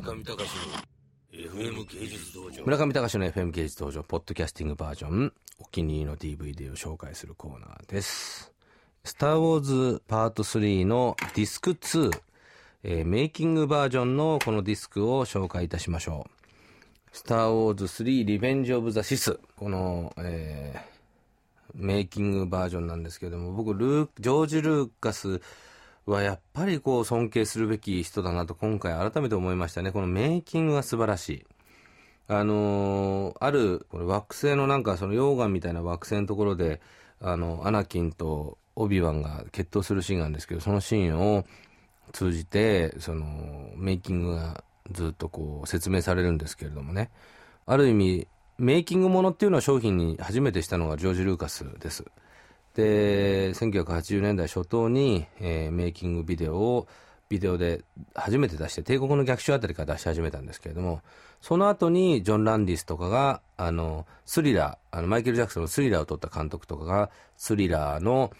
[0.00, 0.46] 村上隆の
[1.32, 8.52] FM 芸術道場村上隆の FM 芸術道場、ポッドキャスティングバージョン、お気に入りの DVD を紹介するコーナーです。
[9.02, 12.20] スター・ウォーズパート3のディスク2、
[12.84, 16.30] えーメイキングバージョンのこのディスクを紹介いたしましょう。
[17.10, 19.40] スター・ウォーズ3リベンジ・オブ・ザ・シス。
[19.56, 20.98] この、えー
[21.74, 25.40] メイキングバージョンなんですけども、僕、ルー、ジョージ・ルーカス
[26.10, 29.92] はやっぱりこう尊敬するべき人だなと今回改めて思いましたね。
[29.92, 31.46] このメイキングが素晴らしい。
[32.28, 36.80] あのーある、これ惑星のなんかその溶岩みたいな惑星のところで、
[37.20, 41.44] あの、アナキンとオビワンが決闘するシーンがあるんですけど、そのシーンを
[42.12, 47.10] 通じて、その、メイキングがずっとこう説明されるんですけれどもね。
[47.66, 52.04] ある意味、メイキングものっていうのは商品に初めてしたのがジョージ・ルーカスです。
[52.78, 56.86] で、1980年代初頭に、えーメイキングビデオを
[57.28, 57.82] ビデオで
[58.14, 61.02] 初めて出して、帝国の逆襲あたりから出し始めたんですけれども、
[61.40, 68.30] その後にジョン・ランディスとかが、あの、スリラー、あの、マイケル・ジャクソンのスリラーを撮った監督とかが、スリラーの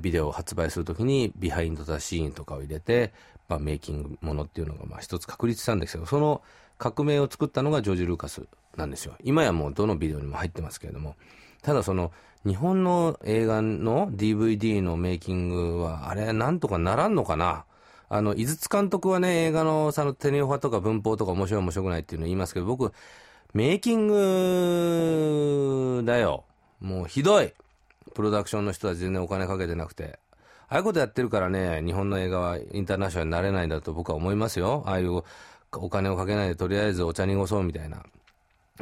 [0.00, 3.12] ビデオを発売するときに、ビハインド・ザ・シーンとかを入れて、
[3.50, 6.40] まあ、メイキングものっていうのが、まあ、一つ確立したんですけど、その
[6.78, 8.46] 革命を作ったのがジョージ・ルーカス
[8.78, 9.14] なんですよ。
[9.22, 11.16] 今やもうどのビデオにも入ってますけれども、
[11.64, 12.12] ただその、
[12.46, 17.64] 日本の映画の DVD のメイキングは、あれ、なんとかならんのかな？
[18.10, 22.92] あの、井筒監督はね、映画のそのテネオファとか文法とか面白い面白くないっていうの言いますけど、僕、
[23.54, 26.44] メイキングだよ。
[26.80, 27.54] もうひどい。
[28.14, 30.18] プロダクションの人は全然お金かけてなくて。
[30.68, 34.82] ああいうことやってるからね、日本の映画はインターナショナルになれないんだと僕は思いますよ。
[34.86, 35.22] ああいう
[35.72, 38.02] お金をかけないでとりあえずお茶濁そうみたいな。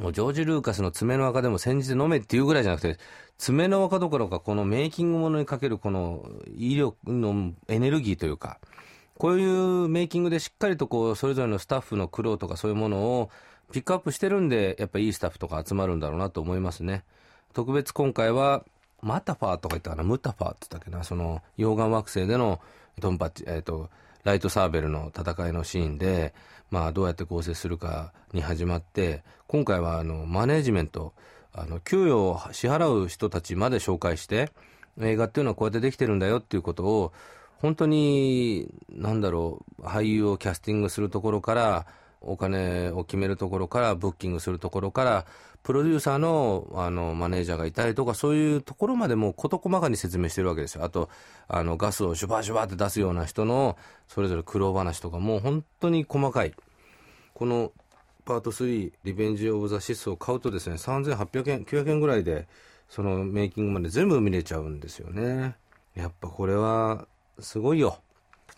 [0.00, 2.98] もうジョージ・ルーカスの爪の赤でも煎じて飲めっていうぐらいじゃなくて、
[3.36, 6.24] 爪の赤どころかこのメイキングものにかけるこの
[6.56, 8.58] 威力のエネルギーというか、
[9.18, 13.30] こういうメイキングでしっかりとこう、それぞれのスタッフの苦労とかそういうものを
[13.70, 17.04] ピックアップしてるんで、やっぱいいスタッフとか集まるんだろうなと思いますね。
[17.52, 18.64] 特別今回は、
[19.02, 22.60] マタファーとか言ったかな、ムタファーって言ったっけな、その、溶岩惑星での
[22.98, 23.90] ドンパチ、えっ、と、
[24.24, 26.32] ライトサーベルの戦いのシーンで、
[26.70, 31.12] まあ、どうやって構成するかに始まって、今回は、あの、マネージメント、
[31.52, 34.50] あの、給与を支払う人たちまで紹介して、
[35.00, 37.12] 映画っていうのはこうやってできてるんだよっていうことを、
[37.56, 41.86] 本当に、何だろう、俳優をキャスティングするところから、
[42.24, 45.26] お金を決めるところから、ブッキングするところから、
[45.62, 50.84] プロデューサーの、あの、マネージャーがいたりとか、そういうところまでも事細かに説明してるわけですよ。
[50.84, 51.08] あと、
[51.46, 53.76] あの、ガスをシュバシュバって出すような人の、
[54.08, 56.52] それぞれ苦労話とかも、本当に細かい。
[57.34, 57.72] この、
[58.24, 62.48] パート3、リベンジ・オブ・ザ・シスを買うとですね、3800円、900円ぐらいで、
[62.88, 65.56] そのメイキングまで全部見れちゃうんですよね。
[65.94, 67.06] やっぱこれは、
[67.38, 67.98] すごいよ。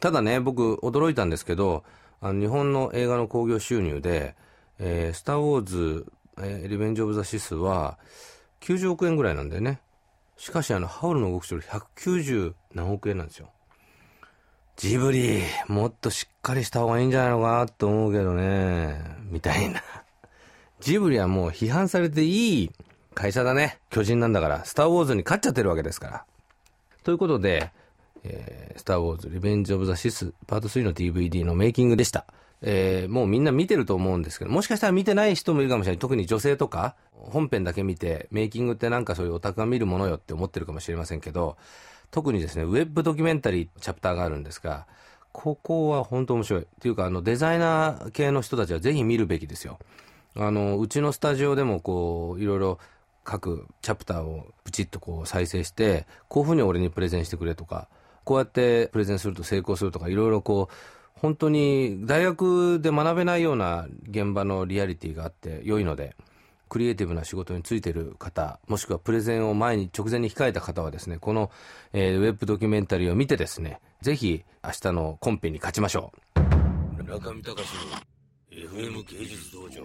[0.01, 1.85] ただね、僕、驚いたんですけど、
[2.25, 4.35] あの日本の映画の興行収入で、
[4.79, 6.07] えースター・ウォーズ、
[6.39, 7.99] えーリベンジ・オブ・ザ・シスは、
[8.63, 9.83] 90億円ぐらいなんだよね。
[10.39, 13.51] しかし、あの、ハウルの動く城190何億円なんですよ。
[14.77, 19.83] ジブリ、もっとしっかりした方がいいんじゃないのかなと思うけどね、みたいな。
[20.81, 22.71] ジブリはもう批判されていい
[23.13, 23.81] 会社だね。
[23.91, 26.25] 巨人なんだから、スター・ウォーズに勝っちゃってるわけですから。
[27.03, 27.71] ということで、
[28.25, 32.27] えースター・ウォーズ・リベンジ・オブ・ザ・シスパート3の DVD のメイキングでした。
[32.61, 35.99] えーもうみんな見てると思うんですけど、もしかしたら見てない人もいるかもしれない。
[35.99, 41.57] 特に女性とか、本編だけ見て、メイキングってなんかそういうオタクが見るものよって思ってるかもしれませんけど、
[42.11, 44.87] 特にですね、ウェブドキュメンタリーチャプターがあるんですが、
[45.33, 46.63] ここは本当面白い。
[46.63, 49.79] っていうか、あの、デザイナー系の人たちはぜひ見るべきですよ。
[50.37, 52.79] あの、うちのスタジオでもこう、いろいろ
[53.25, 57.89] 各チャプターをプチッとこう再生して、こういうふうに俺にプレゼンしてくれとか、
[58.25, 60.75] こうやってプレゼンすると成功するとか、いろいろこう、
[61.21, 66.17] 本当に大学で学べないような現場のリアリティがあって良いので、
[66.69, 71.51] クリエイティブな仕事についてる方、もしくはプレゼンを前に直前に控えた方はですね、この、
[71.93, 76.41] えーウェブドキュメンタリーを見てですね、ぜひ明日のコンペに勝ちましょう。
[77.03, 77.55] 村上隆の
[78.51, 79.83] FM 芸術道場